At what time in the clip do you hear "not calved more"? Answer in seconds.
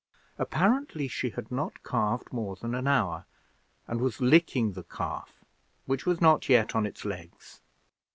1.51-2.55